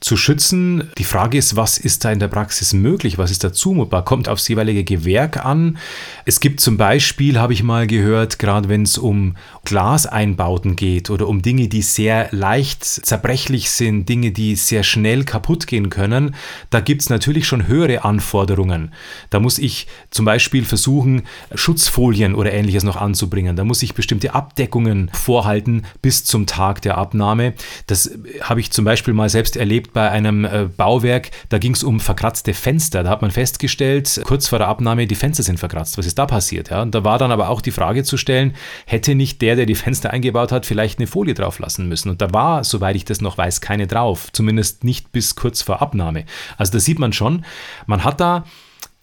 zu 0.00 0.16
schützen. 0.16 0.90
Die 0.96 1.04
Frage 1.04 1.36
ist, 1.36 1.56
was 1.56 1.76
ist 1.76 2.06
da 2.06 2.10
in 2.10 2.20
der 2.20 2.28
Praxis 2.28 2.72
möglich? 2.72 3.18
Was 3.18 3.30
ist 3.30 3.44
da 3.44 3.52
zumutbar? 3.52 4.02
Kommt 4.02 4.30
aufs 4.30 4.48
jeweilige 4.48 4.82
Gewerk 4.82 5.44
an. 5.44 5.76
Es 6.24 6.40
gibt 6.40 6.60
zum 6.60 6.78
Beispiel, 6.78 7.38
habe 7.38 7.52
ich 7.52 7.62
mal 7.62 7.86
gehört, 7.86 8.38
gerade 8.38 8.70
wenn 8.70 8.84
es 8.84 8.96
um 8.96 9.36
Glaseinbauten 9.66 10.74
geht 10.74 11.10
oder 11.10 11.28
um 11.28 11.42
Dinge, 11.42 11.68
die 11.68 11.82
sehr 11.82 12.28
leicht 12.30 12.82
zerbrechlich 12.82 13.70
sind, 13.70 14.08
Dinge, 14.08 14.30
die 14.30 14.56
sehr 14.56 14.84
schnell 14.84 15.24
kaputt 15.24 15.66
gehen 15.66 15.90
können, 15.90 16.34
da 16.70 16.80
gibt 16.80 17.02
es 17.02 17.10
natürlich 17.10 17.46
schon 17.46 17.68
höhere 17.68 18.02
Anforderungen. 18.02 18.94
Da 19.28 19.38
muss 19.38 19.58
ich 19.58 19.86
zum 20.08 20.24
Beispiel 20.24 20.64
versuchen, 20.64 21.24
Schutzfolien 21.54 22.34
oder 22.34 22.54
ähnliches 22.54 22.84
noch 22.84 22.96
anzubringen. 22.96 23.54
Da 23.54 23.64
muss 23.64 23.82
ich 23.82 23.92
bestimmte 23.92 24.34
Abdeckungen 24.34 25.10
vorhalten 25.12 25.84
bis 26.00 26.24
zum 26.24 26.46
Tag 26.46 26.80
der 26.80 26.96
Abnahme. 26.96 27.52
Das 27.86 28.12
habe 28.40 28.60
ich 28.60 28.70
zum 28.70 28.86
Beispiel 28.86 29.12
mal 29.12 29.28
selbst 29.28 29.58
erlebt 29.58 29.89
bei 29.92 30.10
einem 30.10 30.44
äh, 30.44 30.68
Bauwerk, 30.76 31.30
da 31.48 31.58
ging 31.58 31.74
es 31.74 31.82
um 31.82 32.00
verkratzte 32.00 32.54
Fenster. 32.54 33.02
Da 33.02 33.10
hat 33.10 33.22
man 33.22 33.30
festgestellt, 33.30 34.20
kurz 34.24 34.48
vor 34.48 34.58
der 34.58 34.68
Abnahme, 34.68 35.06
die 35.06 35.14
Fenster 35.14 35.42
sind 35.42 35.58
verkratzt. 35.58 35.98
Was 35.98 36.06
ist 36.06 36.18
da 36.18 36.26
passiert? 36.26 36.70
Ja? 36.70 36.82
Und 36.82 36.94
da 36.94 37.04
war 37.04 37.18
dann 37.18 37.32
aber 37.32 37.48
auch 37.48 37.60
die 37.60 37.70
Frage 37.70 38.04
zu 38.04 38.16
stellen, 38.16 38.54
hätte 38.86 39.14
nicht 39.14 39.42
der, 39.42 39.56
der 39.56 39.66
die 39.66 39.74
Fenster 39.74 40.10
eingebaut 40.10 40.52
hat, 40.52 40.66
vielleicht 40.66 40.98
eine 40.98 41.06
Folie 41.06 41.34
drauf 41.34 41.58
lassen 41.58 41.88
müssen? 41.88 42.10
Und 42.10 42.20
da 42.22 42.32
war, 42.32 42.64
soweit 42.64 42.96
ich 42.96 43.04
das 43.04 43.20
noch 43.20 43.38
weiß, 43.38 43.60
keine 43.60 43.86
drauf. 43.86 44.28
Zumindest 44.32 44.84
nicht 44.84 45.12
bis 45.12 45.34
kurz 45.34 45.62
vor 45.62 45.82
Abnahme. 45.82 46.24
Also 46.56 46.72
da 46.72 46.80
sieht 46.80 46.98
man 46.98 47.12
schon, 47.12 47.44
man 47.86 48.04
hat 48.04 48.20
da 48.20 48.44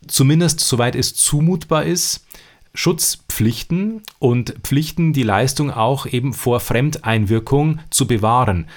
zumindest, 0.07 0.59
soweit 0.59 0.95
es 0.95 1.15
zumutbar 1.15 1.83
ist, 1.83 2.25
Schutzpflichten 2.73 4.03
und 4.19 4.53
Pflichten, 4.63 5.11
die 5.11 5.23
Leistung 5.23 5.71
auch 5.71 6.05
eben 6.05 6.33
vor 6.33 6.59
Fremdeinwirkung 6.59 7.79
zu 7.89 8.05
bewahren. 8.05 8.67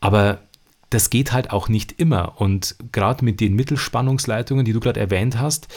Aber 0.00 0.38
das 0.90 1.08
geht 1.08 1.32
halt 1.32 1.50
auch 1.50 1.68
nicht 1.68 1.92
immer. 1.92 2.40
Und 2.40 2.76
gerade 2.92 3.24
mit 3.24 3.40
den 3.40 3.54
Mittelspannungsleitungen, 3.54 4.64
die 4.64 4.72
du 4.72 4.80
gerade 4.80 5.00
erwähnt 5.00 5.38
hast, 5.38 5.68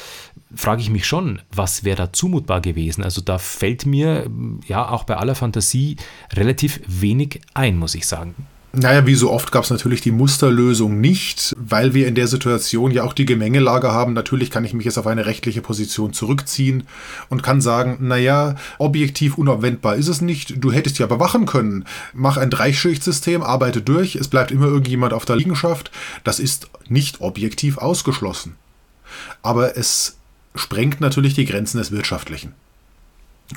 frage 0.55 0.81
ich 0.81 0.89
mich 0.89 1.05
schon, 1.05 1.41
was 1.51 1.83
wäre 1.83 1.97
da 1.97 2.13
zumutbar 2.13 2.61
gewesen? 2.61 3.03
Also 3.03 3.21
da 3.21 3.37
fällt 3.37 3.85
mir 3.85 4.29
ja 4.67 4.89
auch 4.89 5.03
bei 5.03 5.15
aller 5.15 5.35
Fantasie 5.35 5.97
relativ 6.33 6.81
wenig 6.87 7.41
ein, 7.53 7.77
muss 7.77 7.95
ich 7.95 8.07
sagen. 8.07 8.35
Naja, 8.75 9.05
wie 9.05 9.13
so 9.13 9.29
oft 9.29 9.51
gab 9.51 9.65
es 9.65 9.69
natürlich 9.69 10.01
die 10.01 10.11
Musterlösung 10.11 10.99
nicht, 10.99 11.53
weil 11.55 11.93
wir 11.93 12.07
in 12.07 12.15
der 12.15 12.27
Situation 12.27 12.89
ja 12.89 13.03
auch 13.03 13.13
die 13.13 13.27
Gemengelage 13.27 13.91
haben. 13.91 14.13
Natürlich 14.13 14.49
kann 14.49 14.65
ich 14.65 14.73
mich 14.73 14.85
jetzt 14.85 14.97
auf 14.97 15.05
eine 15.05 15.27
rechtliche 15.27 15.61
Position 15.61 16.11
zurückziehen 16.11 16.87
und 17.29 17.43
kann 17.43 17.61
sagen, 17.61 17.99
naja, 17.99 18.55
objektiv 18.79 19.37
unabwendbar 19.37 19.95
ist 19.95 20.07
es 20.07 20.21
nicht. 20.21 20.55
Du 20.57 20.71
hättest 20.71 20.97
ja 20.97 21.05
bewachen 21.05 21.45
können. 21.45 21.85
Mach 22.13 22.37
ein 22.37 22.49
Dreischichtsystem, 22.49 23.43
arbeite 23.43 23.83
durch, 23.83 24.15
es 24.15 24.27
bleibt 24.27 24.49
immer 24.49 24.65
irgendjemand 24.65 25.13
auf 25.13 25.25
der 25.25 25.35
Liegenschaft. 25.35 25.91
Das 26.23 26.39
ist 26.39 26.67
nicht 26.87 27.21
objektiv 27.21 27.77
ausgeschlossen. 27.77 28.55
Aber 29.43 29.77
es 29.77 30.17
sprengt 30.55 30.99
natürlich 30.99 31.35
die 31.35 31.45
Grenzen 31.45 31.77
des 31.77 31.91
Wirtschaftlichen. 31.91 32.53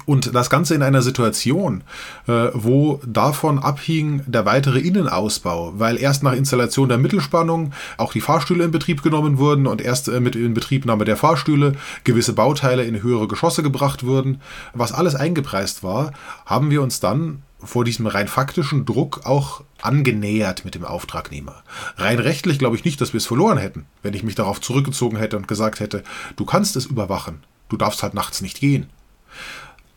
Und 0.05 0.35
das 0.35 0.51
Ganze 0.51 0.75
in 0.75 0.83
einer 0.83 1.01
Situation, 1.01 1.83
äh, 2.27 2.49
wo 2.53 3.01
davon 3.07 3.59
abhing 3.59 4.23
der 4.27 4.45
weitere 4.45 4.81
Innenausbau, 4.81 5.75
weil 5.77 5.97
erst 5.97 6.23
nach 6.23 6.33
Installation 6.33 6.89
der 6.89 6.99
Mittelspannung 6.99 7.73
auch 7.97 8.13
die 8.13 8.21
Fahrstühle 8.21 8.65
in 8.65 8.73
Betrieb 8.73 9.03
genommen 9.03 9.39
wurden 9.39 9.67
und 9.67 9.81
erst 9.81 10.09
äh, 10.09 10.21
mit 10.21 10.37
Inbetriebnahme 10.37 11.05
der 11.05 11.17
Fahrstühle 11.17 11.77
gewisse 12.05 12.33
Bauteile 12.33 12.85
in 12.85 13.03
höhere 13.03 13.29
Geschosse 13.29 13.63
gebracht 13.63 14.05
wurden. 14.05 14.41
Was 14.75 14.93
alles 14.93 15.15
eingepreist 15.15 15.83
war, 15.83 16.13
haben 16.45 16.71
wir 16.71 16.83
uns 16.83 17.01
dann 17.01 17.43
vor 17.59 17.85
diesem 17.85 18.07
rein 18.07 18.29
faktischen 18.29 18.85
Druck 18.85 19.23
auch 19.25 19.63
angenähert 19.81 20.65
mit 20.65 20.75
dem 20.75 20.85
Auftragnehmer. 20.85 21.63
Rein 21.97 22.19
rechtlich 22.19 22.59
glaube 22.59 22.77
ich 22.77 22.85
nicht, 22.85 23.01
dass 23.01 23.13
wir 23.13 23.19
es 23.19 23.27
verloren 23.27 23.57
hätten, 23.57 23.87
wenn 24.03 24.15
ich 24.15 24.25
mich 24.25 24.35
darauf 24.35 24.61
zurückgezogen 24.61 25.17
hätte 25.17 25.37
und 25.37 25.49
gesagt 25.49 25.81
hätte, 25.81 26.03
du 26.37 26.45
kannst 26.45 26.77
es 26.77 26.87
überwachen, 26.87 27.45
du 27.69 27.77
darfst 27.77 28.03
halt 28.03 28.15
nachts 28.15 28.43
nicht 28.43 28.61
gehen 28.61 28.89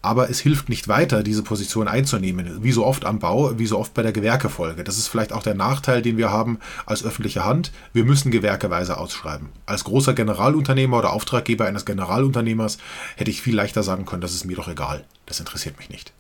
aber 0.02 0.30
es 0.30 0.40
hilft 0.40 0.70
nicht 0.70 0.88
weiter, 0.88 1.24
diese 1.24 1.44
Position 1.44 1.90
einzunehmen, 1.90 2.64
wie 2.64 2.72
so 2.72 2.86
oft 2.86 3.04
am 3.04 3.20
Bau, 3.20 3.60
wie 3.60 3.66
so 3.66 3.78
oft 3.78 3.94
bei 3.94 4.02
der 4.02 4.14
Gewerkefolge. 4.14 4.86
Das 4.86 4.98
ist 4.98 5.10
vielleicht 5.10 5.34
auch 5.34 5.44
der 5.44 5.56
Nachteil, 5.56 6.02
den 6.02 6.18
wir 6.18 6.32
haben 6.32 6.60
als 6.86 7.04
öffentliche 7.04 7.44
Hand. 7.44 7.74
Wir 7.92 8.06
müssen 8.06 8.32
gewerkeweise 8.32 8.98
ausschreiben. 8.98 9.50
Als 9.66 9.84
großer 9.84 10.14
Generalunternehmer 10.14 11.00
oder 11.00 11.12
Auftraggeber 11.12 11.66
eines 11.66 11.86
Generalunternehmers 11.86 12.78
hätte 13.18 13.32
ich 13.32 13.42
viel 13.42 13.56
leichter 13.56 13.84
sagen 13.84 14.06
können, 14.06 14.22
das 14.22 14.34
ist 14.34 14.46
mir 14.46 14.56
doch 14.56 14.70
egal, 14.70 15.04
das 15.26 15.40
interessiert 15.40 15.78
mich 15.78 15.90
nicht. 15.90 16.14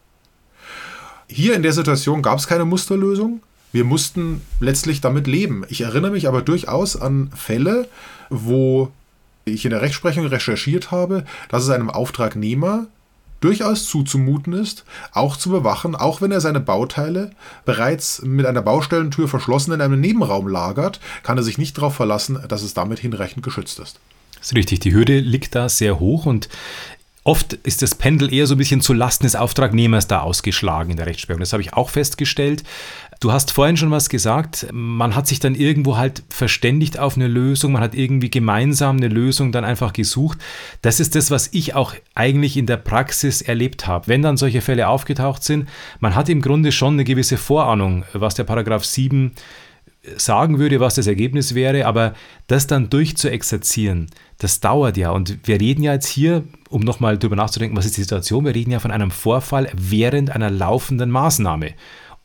Hier 1.27 1.55
in 1.55 1.63
der 1.63 1.73
Situation 1.73 2.21
gab 2.21 2.39
es 2.39 2.47
keine 2.47 2.65
Musterlösung. 2.65 3.41
Wir 3.71 3.85
mussten 3.85 4.41
letztlich 4.59 4.99
damit 4.99 5.27
leben. 5.27 5.63
Ich 5.69 5.81
erinnere 5.81 6.11
mich 6.11 6.27
aber 6.27 6.41
durchaus 6.41 6.99
an 6.99 7.31
Fälle, 7.35 7.87
wo 8.29 8.91
ich 9.45 9.63
in 9.63 9.71
der 9.71 9.81
Rechtsprechung 9.81 10.25
recherchiert 10.25 10.91
habe, 10.91 11.23
dass 11.49 11.63
es 11.63 11.69
einem 11.69 11.89
Auftragnehmer 11.89 12.87
durchaus 13.39 13.85
zuzumuten 13.85 14.53
ist, 14.53 14.85
auch 15.11 15.37
zu 15.37 15.49
bewachen, 15.49 15.95
auch 15.95 16.21
wenn 16.21 16.31
er 16.31 16.41
seine 16.41 16.59
Bauteile 16.59 17.31
bereits 17.65 18.21
mit 18.21 18.45
einer 18.45 18.61
Baustellentür 18.61 19.27
verschlossen 19.27 19.73
in 19.73 19.81
einem 19.81 19.99
Nebenraum 19.99 20.47
lagert, 20.47 20.99
kann 21.23 21.37
er 21.37 21.43
sich 21.43 21.57
nicht 21.57 21.77
darauf 21.77 21.95
verlassen, 21.95 22.39
dass 22.47 22.61
es 22.61 22.73
damit 22.73 22.99
hinreichend 22.99 23.43
geschützt 23.43 23.79
ist. 23.79 23.99
Das 24.37 24.47
ist 24.47 24.55
richtig, 24.55 24.79
die 24.79 24.93
Hürde 24.93 25.19
liegt 25.19 25.55
da 25.55 25.69
sehr 25.69 25.99
hoch 25.99 26.25
und 26.25 26.49
Oft 27.25 27.53
ist 27.53 27.81
das 27.81 27.95
Pendel 27.95 28.33
eher 28.33 28.47
so 28.47 28.55
ein 28.55 28.57
bisschen 28.57 28.81
zu 28.81 28.93
Lasten 28.93 29.25
des 29.25 29.35
Auftragnehmers 29.35 30.07
da 30.07 30.21
ausgeschlagen 30.21 30.89
in 30.89 30.97
der 30.97 31.05
Rechtsprechung. 31.05 31.41
Das 31.41 31.51
habe 31.51 31.61
ich 31.61 31.73
auch 31.73 31.89
festgestellt. 31.89 32.63
Du 33.21 33.33
hast 33.33 33.51
vorhin 33.51 33.75
schon 33.75 33.91
was 33.91 34.07
gesagt. 34.07 34.67
Man 34.71 35.13
hat 35.13 35.27
sich 35.27 35.41
dann 35.41 35.53
irgendwo 35.53 35.97
halt 35.97 36.23
verständigt 36.29 36.99
auf 36.99 37.17
eine 37.17 37.27
Lösung. 37.27 37.73
Man 37.73 37.81
hat 37.81 37.93
irgendwie 37.93 38.29
gemeinsam 38.29 38.95
eine 38.95 39.09
Lösung 39.09 39.51
dann 39.51 39.65
einfach 39.65 39.91
gesucht. 39.91 40.37
Das 40.81 41.01
ist 41.01 41.15
das, 41.15 41.29
was 41.29 41.49
ich 41.51 41.75
auch 41.75 41.93
eigentlich 42.15 42.55
in 42.55 42.65
der 42.65 42.77
Praxis 42.77 43.41
erlebt 43.41 43.87
habe. 43.87 44.07
Wenn 44.07 44.21
dann 44.21 44.37
solche 44.37 44.61
Fälle 44.61 44.87
aufgetaucht 44.87 45.43
sind, 45.43 45.67
man 45.99 46.15
hat 46.15 46.29
im 46.29 46.41
Grunde 46.41 46.71
schon 46.71 46.93
eine 46.93 47.03
gewisse 47.03 47.35
Vorahnung, 47.35 48.05
was 48.13 48.35
der 48.35 48.45
Paragraph 48.45 48.85
7 48.85 49.33
sagen 50.15 50.59
würde, 50.59 50.79
was 50.79 50.95
das 50.95 51.07
Ergebnis 51.07 51.55
wäre, 51.55 51.85
aber 51.85 52.13
das 52.47 52.67
dann 52.67 52.89
durchzuexerzieren, 52.89 54.07
das 54.37 54.61
dauert 54.61 54.95
ja. 54.95 55.11
Und 55.11 55.39
wir 55.43 55.59
reden 55.59 55.83
ja 55.83 55.91
jetzt 55.91 56.07
hier, 56.07 56.45
um 56.69 56.81
nochmal 56.81 57.17
drüber 57.17 57.35
nachzudenken, 57.35 57.75
was 57.75 57.85
ist 57.85 57.97
die 57.97 58.03
Situation, 58.03 58.45
wir 58.45 58.55
reden 58.55 58.71
ja 58.71 58.79
von 58.79 58.91
einem 58.91 59.11
Vorfall 59.11 59.69
während 59.75 60.29
einer 60.31 60.49
laufenden 60.49 61.11
Maßnahme. 61.11 61.73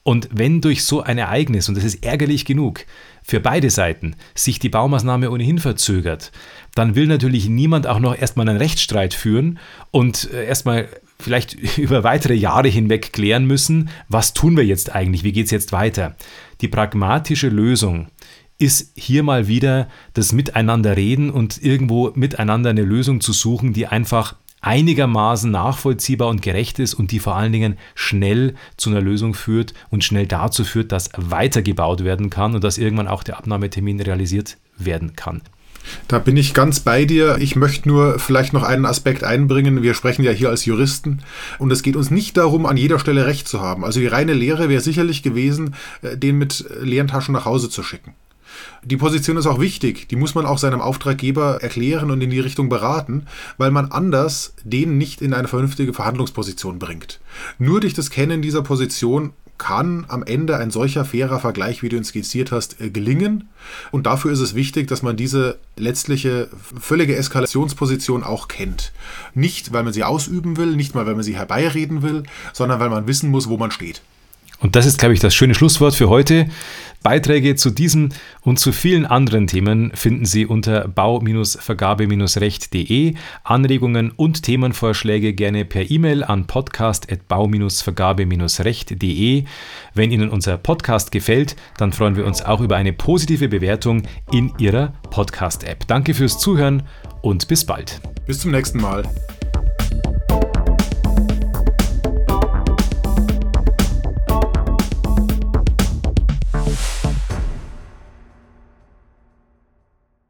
Und 0.05 0.29
wenn 0.31 0.61
durch 0.61 0.85
so 0.85 1.03
ein 1.03 1.17
Ereignis, 1.17 1.69
und 1.69 1.77
das 1.77 1.83
ist 1.83 2.05
ärgerlich 2.05 2.45
genug, 2.45 2.85
für 3.23 3.41
beide 3.41 3.71
Seiten 3.71 4.17
sich 4.35 4.59
die 4.59 4.69
Baumaßnahme 4.69 5.31
ohnehin 5.31 5.59
verzögert, 5.59 6.31
dann 6.75 6.95
will 6.95 7.07
natürlich 7.07 7.49
niemand 7.49 7.87
auch 7.87 7.99
noch 7.99 8.17
erstmal 8.17 8.47
einen 8.47 8.59
Rechtsstreit 8.59 9.15
führen 9.15 9.59
und 9.91 10.31
äh, 10.31 10.45
erstmal 10.45 10.89
vielleicht 11.19 11.55
über 11.79 12.05
weitere 12.05 12.35
Jahre 12.35 12.69
hinweg 12.69 13.15
klären 13.15 13.47
müssen, 13.47 13.89
was 14.09 14.35
tun 14.35 14.59
wir 14.59 14.65
jetzt 14.65 14.95
eigentlich, 14.95 15.25
wie 15.25 15.33
geht 15.33 15.47
es 15.47 15.51
jetzt 15.51 15.73
weiter. 15.73 16.17
Die 16.61 16.69
pragmatische 16.69 17.49
Lösung 17.49 18.09
ist 18.59 18.93
hier 18.97 19.23
mal 19.23 19.49
wieder 19.49 19.89
das 20.13 20.33
Miteinanderreden 20.33 21.31
und 21.31 21.63
irgendwo 21.63 22.13
miteinander 22.15 22.71
eine 22.71 22.83
Lösung 22.83 23.23
zu 23.23 23.33
suchen, 23.33 23.73
die 23.73 23.87
einfach 23.87 24.37
einigermaßen 24.65 25.51
nachvollziehbar 25.51 26.29
und 26.29 26.43
gerecht 26.43 26.79
ist 26.79 26.95
und 26.95 27.11
die 27.11 27.19
vor 27.19 27.37
allen 27.37 27.53
Dingen 27.53 27.77
schnell 27.95 28.55
zu 28.77 28.91
einer 28.91 29.01
Lösung 29.01 29.35
führt 29.35 29.75
und 29.91 30.05
schnell 30.05 30.27
dazu 30.27 30.65
führt, 30.65 30.91
dass 30.91 31.11
weitergebaut 31.17 32.05
werden 32.05 32.31
kann 32.31 32.55
und 32.55 32.65
dass 32.65 32.79
irgendwann 32.79 33.09
auch 33.09 33.23
der 33.23 33.39
Abnahmetermin 33.39 34.01
realisiert 34.01 34.57
werden 34.79 35.17
kann. 35.17 35.43
Da 36.09 36.19
bin 36.19 36.37
ich 36.39 36.55
ganz 36.55 36.81
bei 36.81 37.05
dir. 37.05 37.37
Ich 37.41 37.57
möchte 37.57 37.89
nur 37.89 38.19
vielleicht 38.19 38.55
noch 38.55 38.63
einen 38.63 38.87
Aspekt 38.87 39.23
einbringen. 39.23 39.83
Wir 39.83 39.93
sprechen 39.93 40.25
ja 40.25 40.31
hier 40.31 40.49
als 40.49 40.65
Juristen 40.65 41.21
und 41.59 41.71
es 41.71 41.83
geht 41.83 41.97
uns 41.97 42.11
nicht 42.11 42.39
darum, 42.39 42.65
an 42.65 42.79
jeder 42.79 42.99
Stelle 42.99 43.27
Recht 43.27 43.47
zu 43.47 43.61
haben. 43.61 43.85
Also 43.85 44.01
die 44.01 44.07
reine 44.07 44.33
Lehre 44.33 44.71
wäre 44.71 44.81
sicherlich 44.81 45.23
gewesen, 45.23 45.75
äh, 46.01 46.17
den 46.17 46.39
mit 46.39 46.65
leeren 46.81 47.09
Taschen 47.09 47.35
nach 47.35 47.45
Hause 47.45 47.69
zu 47.69 47.83
schicken. 47.83 48.15
Die 48.83 48.97
Position 48.97 49.37
ist 49.37 49.47
auch 49.47 49.61
wichtig, 49.61 50.09
die 50.09 50.17
muss 50.17 50.35
man 50.35 50.47
auch 50.47 50.59
seinem 50.59 50.81
Auftraggeber 50.81 51.63
erklären 51.63 52.11
und 52.11 52.21
in 52.21 52.31
die 52.31 52.41
Richtung 52.41 52.69
beraten, 52.69 53.27
weil 53.57 53.71
man 53.71 53.91
anders 53.91 54.55
den 54.65 54.99
nicht 54.99 55.23
in 55.23 55.33
eine 55.33 55.49
vernünftige 55.49 55.93
Verhandlungsposition 55.93 56.79
bringt. 56.79 57.21
Nur 57.59 57.81
durch 57.81 57.95
das 57.95 58.11
Kennen 58.11 58.43
dieser 58.43 58.63
Position 58.63 59.33
kann 59.59 60.05
am 60.09 60.23
Ende 60.25 60.57
ein 60.57 60.71
solcher 60.71 61.05
fairer 61.05 61.39
Vergleich, 61.39 61.83
wie 61.83 61.89
du 61.89 61.97
ihn 61.97 62.05
skizziert 62.05 62.51
hast, 62.51 62.81
äh, 62.81 62.91
gelingen. 62.91 63.49
Und 63.93 64.07
dafür 64.07 64.33
ist 64.33 64.41
es 64.41 64.55
wichtig, 64.55 64.89
dass 64.89 65.03
man 65.03 65.17
diese 65.17 65.59
letztliche 65.77 66.49
völlige 66.79 67.17
Eskalationsposition 67.17 68.25
auch 68.25 68.49
kennt. 68.49 68.93
Nicht, 69.35 69.73
weil 69.73 69.85
man 69.85 69.93
sie 69.93 70.05
ausüben 70.05 70.57
will, 70.57 70.77
nicht 70.77 70.95
mal, 70.95 71.07
weil 71.07 71.15
man 71.15 71.23
sie 71.23 71.37
herbeireden 71.37 72.03
will, 72.03 72.25
sondern 72.53 72.81
weil 72.81 72.91
man 72.91 73.07
wissen 73.07 73.31
muss, 73.31 73.49
wo 73.49 73.57
man 73.57 73.71
steht. 73.71 74.03
Und 74.65 74.75
das 74.77 74.87
ist, 74.87 74.99
glaube 74.99 75.13
ich, 75.13 75.21
das 75.21 75.35
schöne 75.35 75.55
Schlusswort 75.55 75.95
für 75.95 76.09
heute. 76.09 76.47
Beiträge 77.03 77.55
zu 77.55 77.69
diesem 77.69 78.09
und 78.41 78.59
zu 78.59 78.73
vielen 78.73 79.05
anderen 79.05 79.47
Themen 79.47 79.93
finden 79.95 80.25
Sie 80.25 80.47
unter 80.47 80.89
bau-vergabe-recht.de. 80.89 83.15
Anregungen 83.43 84.11
und 84.11 84.43
Themenvorschläge 84.43 85.35
gerne 85.35 85.67
per 85.67 85.91
E-Mail 85.91 86.25
an 86.25 86.47
podcast.bau-vergabe-recht.de. 86.47 89.45
Wenn 89.93 90.11
Ihnen 90.11 90.31
unser 90.31 90.57
Podcast 90.57 91.13
gefällt, 91.13 91.57
dann 91.77 91.93
freuen 91.93 92.17
wir 92.17 92.25
uns 92.25 92.41
auch 92.41 92.63
über 92.63 92.77
eine 92.77 92.95
positive 92.95 93.51
Bewertung 93.51 94.05
in 94.33 94.51
Ihrer 94.57 94.95
Podcast-App. 95.11 95.87
Danke 95.89 96.15
fürs 96.15 96.39
Zuhören 96.39 96.85
und 97.21 97.49
bis 97.49 97.67
bald. 97.67 98.01
Bis 98.27 98.41
zum 98.41 98.53
nächsten 98.53 98.81
Mal. 98.81 99.03